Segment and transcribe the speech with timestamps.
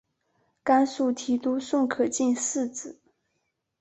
[0.63, 2.99] 甘肃提督宋可进嗣子。